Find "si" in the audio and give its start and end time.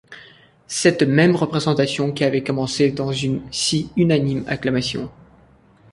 3.51-3.91